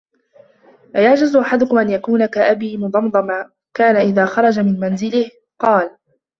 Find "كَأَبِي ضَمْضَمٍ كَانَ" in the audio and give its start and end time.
2.25-3.95